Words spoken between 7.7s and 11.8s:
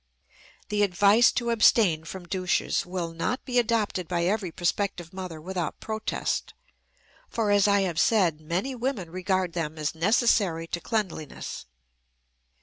have said, many women regard them as necessary to cleanliness.